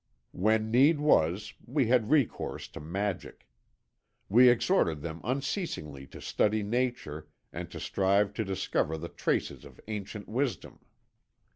[0.31, 3.47] When need was, we had recourse to magic.
[4.29, 9.79] We exhorted them unceasingly to study nature and to strive to discover the traces of
[9.87, 10.79] ancient wisdom.